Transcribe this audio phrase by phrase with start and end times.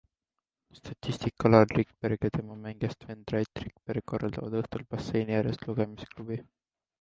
[0.77, 6.41] Statistik Alar Rikberg ja tema mängijast vend Rait Rikberg korraldavad õhtul basseini ääres lugemisklubi.